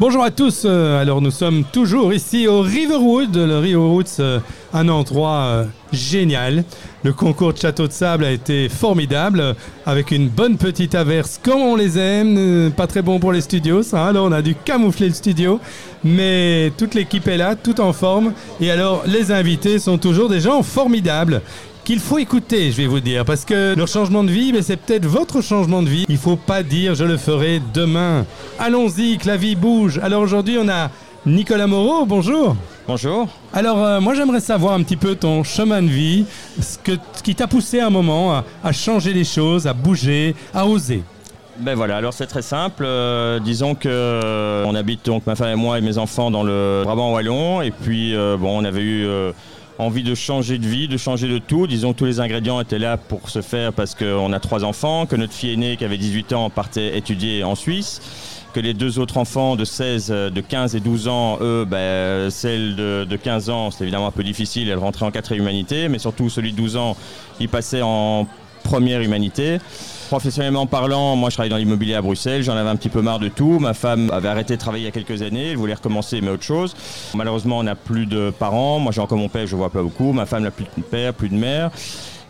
[0.00, 4.38] Bonjour à tous, euh, alors nous sommes toujours ici au Riverwood, le Riverwood, euh,
[4.72, 6.62] un endroit euh, génial.
[7.02, 9.56] Le concours de château de sable a été formidable,
[9.86, 13.82] avec une bonne petite averse comme on les aime, pas très bon pour les studios
[13.82, 15.58] ça, alors on a dû camoufler le studio,
[16.04, 20.38] mais toute l'équipe est là, tout en forme, et alors les invités sont toujours des
[20.38, 21.42] gens formidables
[21.88, 24.76] qu'il faut écouter, je vais vous dire, parce que leur changement de vie, mais c'est
[24.76, 26.04] peut-être votre changement de vie.
[26.10, 28.26] Il faut pas dire je le ferai demain.
[28.58, 29.98] Allons-y, que la vie bouge.
[30.02, 30.90] Alors aujourd'hui, on a
[31.24, 32.56] Nicolas Moreau, bonjour.
[32.86, 33.26] Bonjour.
[33.54, 36.26] Alors euh, moi j'aimerais savoir un petit peu ton chemin de vie,
[36.60, 39.72] ce, que, ce qui t'a poussé à un moment à, à changer les choses, à
[39.72, 41.02] bouger, à oser.
[41.58, 42.84] Ben voilà, alors c'est très simple.
[42.86, 46.42] Euh, disons que euh, on habite donc ma femme et moi et mes enfants dans
[46.42, 49.08] le Brabant wallon et puis euh, bon, on avait eu
[49.78, 51.66] envie de changer de vie, de changer de tout.
[51.66, 55.06] Disons que tous les ingrédients étaient là pour se faire parce qu'on a trois enfants,
[55.06, 58.00] que notre fille aînée qui avait 18 ans partait étudier en Suisse,
[58.52, 62.30] que les deux autres enfants de 16, euh, de 15 et 12 ans, eux, ben,
[62.30, 65.88] celle de, de 15 ans, c'était évidemment un peu difficile, elle rentrait en quatrième humanité,
[65.88, 66.96] mais surtout celui de 12 ans,
[67.40, 68.26] il passait en
[68.68, 69.58] première humanité.
[70.08, 73.18] Professionnellement parlant, moi je travaille dans l'immobilier à Bruxelles, j'en avais un petit peu marre
[73.18, 73.58] de tout.
[73.58, 76.28] Ma femme avait arrêté de travailler il y a quelques années, elle voulait recommencer mais
[76.28, 76.76] autre chose.
[77.14, 80.12] Malheureusement, on n'a plus de parents, moi j'ai encore mon père, je vois pas beaucoup,
[80.12, 81.70] ma femme n'a plus de père, plus de mère.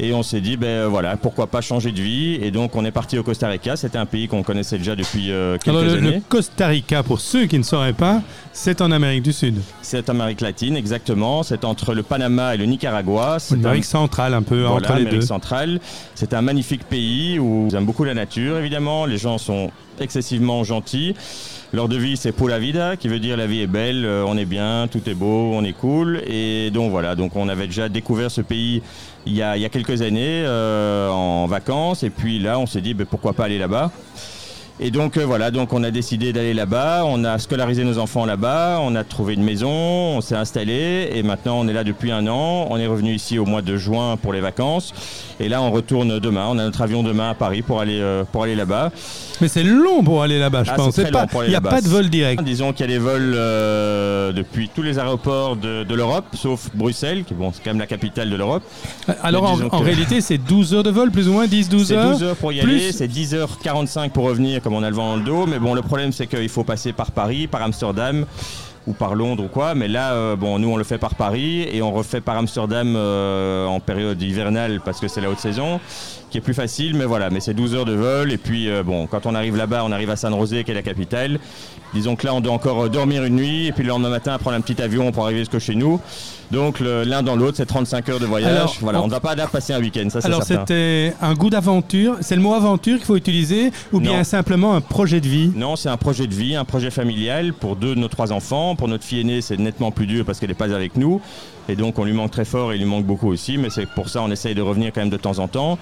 [0.00, 2.34] Et on s'est dit, ben voilà, pourquoi pas changer de vie.
[2.40, 5.32] Et donc on est parti au Costa Rica, c'était un pays qu'on connaissait déjà depuis
[5.32, 6.14] euh, quelques Alors le, années.
[6.16, 9.56] le Costa Rica, pour ceux qui ne sauraient pas, c'est en Amérique du Sud.
[9.82, 11.42] C'est Amérique latine, exactement.
[11.42, 13.38] C'est entre le Panama et le Nicaragua.
[13.40, 15.26] C'est un- Amérique centrale un peu, Voilà, entre les Amérique deux.
[15.26, 15.80] centrale.
[16.14, 19.04] C'est un magnifique pays où j'aime beaucoup la nature, évidemment.
[19.04, 21.14] Les gens sont excessivement gentils.
[21.72, 24.38] Leur devise, c'est pour la vida, qui veut dire la vie est belle, euh, on
[24.38, 26.22] est bien, tout est beau, on est cool.
[26.26, 28.82] Et donc voilà, donc on avait déjà découvert ce pays
[29.26, 32.02] il y a, il y a quelques années euh, en vacances.
[32.02, 33.90] Et puis là, on s'est dit, ben, pourquoi pas aller là-bas?
[34.80, 38.24] Et donc euh, voilà, donc on a décidé d'aller là-bas, on a scolarisé nos enfants
[38.24, 42.12] là-bas, on a trouvé une maison, on s'est installé et maintenant on est là depuis
[42.12, 42.66] un an.
[42.70, 44.94] On est revenu ici au mois de juin pour les vacances
[45.40, 46.46] et là on retourne demain.
[46.48, 48.92] On a notre avion demain à Paris pour aller euh, pour aller là-bas.
[49.40, 50.94] Mais c'est long pour aller là-bas, je Ah, pense.
[50.94, 52.42] c'est C'est Il n'y a pas de vol direct.
[52.42, 56.68] Disons qu'il y a des vols euh, depuis tous les aéroports de, de l'Europe, sauf
[56.74, 58.62] Bruxelles, qui bon c'est quand même la capitale de l'Europe.
[59.22, 62.10] Alors en, réalité, c'est 12 heures de vol, plus ou moins 10-12 C'est heures.
[62.12, 65.16] 12 heures pour y plus- aller, c'est 10h45 pour revenir comme on a le vent
[65.16, 65.46] dans dos.
[65.46, 68.26] Mais bon, le problème c'est qu'il faut passer par Paris, par Amsterdam
[68.88, 69.74] ou par Londres ou quoi.
[69.74, 72.94] Mais là, euh, bon, nous on le fait par Paris et on refait par Amsterdam
[72.96, 75.78] euh, en période hivernale parce que c'est la haute saison,
[76.30, 76.94] qui est plus facile.
[76.96, 78.32] Mais voilà, mais c'est 12 heures de vol.
[78.32, 80.74] Et puis euh, bon, quand on arrive là-bas, on arrive à San José qui est
[80.74, 81.38] la capitale.
[81.94, 84.56] Disons que là, on doit encore dormir une nuit et puis le lendemain matin prendre
[84.56, 86.00] un petit avion pour arriver jusqu'à chez nous.
[86.50, 88.50] Donc l'un dans l'autre, c'est 35 heures de voyage.
[88.56, 91.50] Alors, voilà, on- ne va pas passer un week-end, ça c'est Alors c'était un goût
[91.50, 92.16] d'aventure.
[92.20, 94.24] C'est le mot aventure qu'il faut utiliser ou bien Non.
[94.24, 95.50] simplement un projet de vie?
[95.54, 98.76] Non, c'est un projet de vie, un projet familial pour deux de nos trois enfants.
[98.78, 101.20] Pour notre fille aînée, c'est nettement plus dur parce qu'elle n'est pas avec nous.
[101.70, 103.58] Et donc, on lui manque très fort et il lui manque beaucoup aussi.
[103.58, 105.78] Mais c'est pour ça on essaye de revenir quand même de temps en temps.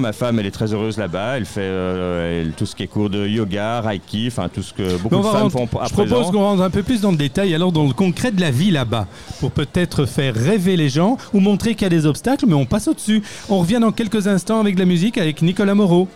[0.00, 1.36] Ma femme, elle est très heureuse là-bas.
[1.36, 4.72] Elle fait euh, elle- tout ce qui est cours de yoga, reiki, enfin tout ce
[4.72, 7.16] que beaucoup de femmes font à Je propose qu'on rentre un peu plus dans le
[7.16, 9.06] détail, alors dans le concret de la vie là-bas,
[9.40, 12.64] pour peut-être faire rêver les gens ou montrer qu'il y a des obstacles, mais on
[12.66, 13.22] passe au-dessus.
[13.50, 16.06] On revient dans quelques instants avec de la musique avec Nicolas Moreau.